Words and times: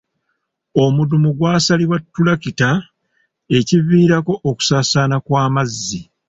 Omudumu 0.83 1.29
gwasalibwa 1.37 1.97
ttulakita 2.03 2.69
ekiviirako 3.57 4.33
okusaasaana 4.49 5.17
kw'amazzi. 5.25 6.01